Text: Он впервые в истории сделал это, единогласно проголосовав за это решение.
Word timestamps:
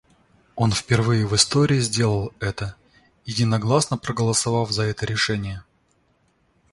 Он 0.55 0.71
впервые 0.71 1.27
в 1.27 1.35
истории 1.35 1.79
сделал 1.79 2.33
это, 2.39 2.75
единогласно 3.25 3.99
проголосовав 3.99 4.71
за 4.71 4.81
это 4.85 5.05
решение. 5.05 5.63